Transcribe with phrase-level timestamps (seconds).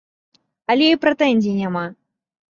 [0.75, 1.85] Але і прэтэнзій няма!